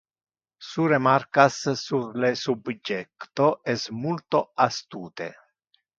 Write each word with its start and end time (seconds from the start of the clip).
Su 0.67 0.85
remarcas 0.93 1.59
sur 1.83 2.17
le 2.23 2.31
subjecto 2.45 3.51
es 3.75 3.85
multo 4.07 4.41
astute. 4.69 5.29